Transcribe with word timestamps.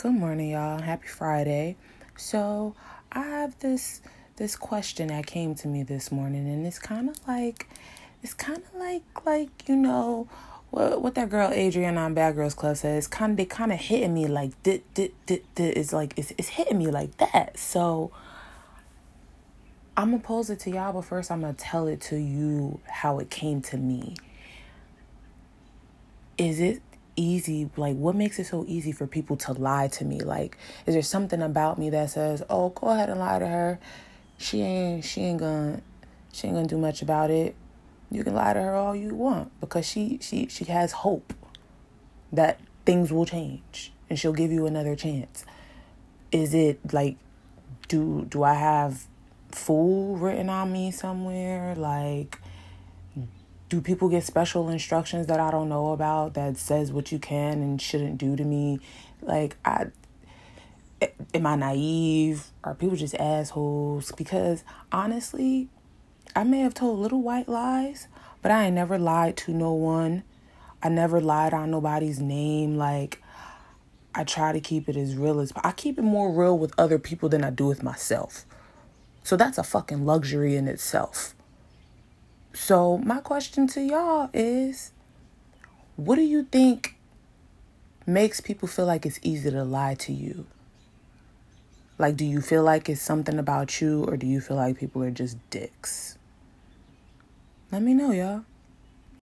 Good 0.00 0.14
morning, 0.14 0.52
y'all. 0.52 0.80
Happy 0.80 1.08
Friday. 1.08 1.76
So, 2.16 2.74
I 3.12 3.20
have 3.22 3.58
this 3.58 4.00
this 4.36 4.56
question 4.56 5.08
that 5.08 5.26
came 5.26 5.54
to 5.56 5.68
me 5.68 5.82
this 5.82 6.10
morning 6.10 6.48
and 6.48 6.66
it's 6.66 6.78
kind 6.78 7.10
of 7.10 7.16
like 7.28 7.68
it's 8.22 8.32
kind 8.32 8.62
of 8.62 8.80
like 8.80 9.02
like, 9.26 9.68
you 9.68 9.76
know, 9.76 10.26
what 10.70 11.02
what 11.02 11.14
that 11.16 11.28
girl 11.28 11.52
Adrienne 11.52 11.98
on 11.98 12.14
Bad 12.14 12.34
Girls 12.34 12.54
Club 12.54 12.78
says, 12.78 13.06
kind 13.08 13.32
of 13.32 13.36
they 13.36 13.44
kind 13.44 13.74
of 13.74 13.78
hitting 13.78 14.14
me 14.14 14.26
like 14.26 14.52
dit 14.62 14.82
dit 14.94 15.12
dit 15.26 15.44
dit 15.54 15.76
it's 15.76 15.92
like 15.92 16.14
it's 16.16 16.32
it's 16.38 16.48
hitting 16.48 16.78
me 16.78 16.86
like 16.86 17.14
that. 17.18 17.58
So, 17.58 18.10
I'm 19.98 20.12
gonna 20.12 20.22
pose 20.22 20.48
it 20.48 20.60
to 20.60 20.70
y'all, 20.70 20.94
but 20.94 21.02
first 21.02 21.30
I'm 21.30 21.42
gonna 21.42 21.52
tell 21.52 21.86
it 21.86 22.00
to 22.08 22.16
you 22.16 22.80
how 22.86 23.18
it 23.18 23.28
came 23.28 23.60
to 23.60 23.76
me. 23.76 24.14
Is 26.38 26.58
it 26.58 26.80
easy 27.20 27.70
like 27.76 27.96
what 27.96 28.14
makes 28.14 28.38
it 28.38 28.46
so 28.46 28.64
easy 28.66 28.92
for 28.92 29.06
people 29.06 29.36
to 29.36 29.52
lie 29.52 29.88
to 29.88 30.04
me? 30.04 30.20
Like 30.20 30.56
is 30.86 30.94
there 30.94 31.02
something 31.02 31.42
about 31.42 31.78
me 31.78 31.90
that 31.90 32.10
says 32.10 32.42
oh 32.48 32.70
go 32.70 32.88
ahead 32.88 33.10
and 33.10 33.20
lie 33.20 33.38
to 33.38 33.46
her. 33.46 33.78
She 34.38 34.62
ain't 34.62 35.04
she 35.04 35.20
ain't 35.22 35.40
gonna 35.40 35.82
she 36.32 36.46
ain't 36.46 36.56
gonna 36.56 36.68
do 36.68 36.78
much 36.78 37.02
about 37.02 37.30
it. 37.30 37.54
You 38.10 38.24
can 38.24 38.34
lie 38.34 38.54
to 38.54 38.60
her 38.60 38.74
all 38.74 38.96
you 38.96 39.14
want 39.14 39.52
because 39.60 39.86
she 39.86 40.18
she 40.20 40.46
she 40.48 40.64
has 40.64 40.92
hope 40.92 41.34
that 42.32 42.60
things 42.84 43.12
will 43.12 43.26
change 43.26 43.92
and 44.08 44.18
she'll 44.18 44.32
give 44.32 44.50
you 44.50 44.66
another 44.66 44.96
chance. 44.96 45.44
Is 46.32 46.54
it 46.54 46.92
like 46.92 47.16
do 47.88 48.24
do 48.28 48.44
i 48.44 48.54
have 48.54 49.06
fool 49.50 50.16
written 50.16 50.48
on 50.48 50.72
me 50.72 50.90
somewhere? 50.90 51.74
Like 51.74 52.38
do 53.70 53.80
people 53.80 54.08
get 54.08 54.24
special 54.24 54.68
instructions 54.68 55.28
that 55.28 55.38
I 55.38 55.50
don't 55.50 55.68
know 55.68 55.92
about 55.92 56.34
that 56.34 56.56
says 56.56 56.92
what 56.92 57.12
you 57.12 57.20
can 57.20 57.62
and 57.62 57.80
shouldn't 57.80 58.18
do 58.18 58.36
to 58.36 58.44
me? 58.44 58.80
Like 59.22 59.56
I 59.64 59.86
am 61.32 61.46
I 61.46 61.54
naive? 61.54 62.48
Are 62.64 62.74
people 62.74 62.96
just 62.96 63.14
assholes? 63.14 64.12
Because 64.12 64.64
honestly, 64.90 65.68
I 66.34 66.42
may 66.42 66.60
have 66.60 66.74
told 66.74 66.98
little 66.98 67.22
white 67.22 67.48
lies, 67.48 68.08
but 68.42 68.50
I 68.50 68.64
ain't 68.64 68.74
never 68.74 68.98
lied 68.98 69.36
to 69.38 69.52
no 69.52 69.72
one. 69.72 70.24
I 70.82 70.88
never 70.88 71.20
lied 71.20 71.54
on 71.54 71.70
nobody's 71.70 72.18
name. 72.18 72.76
Like 72.76 73.22
I 74.16 74.24
try 74.24 74.50
to 74.50 74.60
keep 74.60 74.88
it 74.88 74.96
as 74.96 75.16
real 75.16 75.38
as 75.38 75.52
I 75.62 75.70
keep 75.70 75.96
it 75.96 76.02
more 76.02 76.32
real 76.32 76.58
with 76.58 76.74
other 76.76 76.98
people 76.98 77.28
than 77.28 77.44
I 77.44 77.50
do 77.50 77.66
with 77.66 77.84
myself. 77.84 78.44
So 79.22 79.36
that's 79.36 79.58
a 79.58 79.62
fucking 79.62 80.04
luxury 80.04 80.56
in 80.56 80.66
itself. 80.66 81.36
So, 82.52 82.98
my 82.98 83.20
question 83.20 83.66
to 83.68 83.80
y'all 83.80 84.28
is 84.32 84.92
what 85.96 86.16
do 86.16 86.22
you 86.22 86.44
think 86.44 86.96
makes 88.06 88.40
people 88.40 88.66
feel 88.66 88.86
like 88.86 89.06
it's 89.06 89.20
easy 89.22 89.50
to 89.50 89.64
lie 89.64 89.94
to 89.94 90.12
you? 90.12 90.46
Like, 91.98 92.16
do 92.16 92.24
you 92.24 92.40
feel 92.40 92.62
like 92.62 92.88
it's 92.88 93.02
something 93.02 93.38
about 93.38 93.80
you, 93.80 94.04
or 94.04 94.16
do 94.16 94.26
you 94.26 94.40
feel 94.40 94.56
like 94.56 94.78
people 94.78 95.02
are 95.02 95.10
just 95.10 95.36
dicks? 95.50 96.16
Let 97.70 97.82
me 97.82 97.92
know, 97.94 98.10
y'all. 98.10 98.44